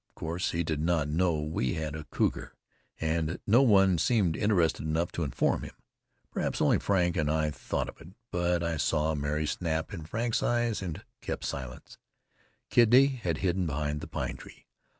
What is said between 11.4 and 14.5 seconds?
silent. Kitty had hidden behind the pine